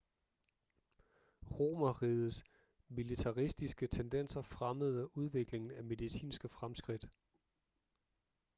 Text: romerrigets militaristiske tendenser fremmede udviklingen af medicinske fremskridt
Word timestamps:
romerrigets 1.51 2.43
militaristiske 2.87 3.87
tendenser 3.87 4.41
fremmede 4.41 5.17
udviklingen 5.17 5.71
af 5.71 5.83
medicinske 5.83 6.49
fremskridt 6.49 7.09